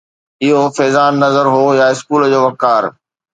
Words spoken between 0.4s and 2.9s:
اهو فيضان نظر هو يا اسڪول جو وقار